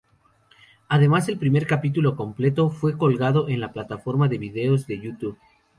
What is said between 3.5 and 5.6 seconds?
la plataforma de vídeos de YouTube.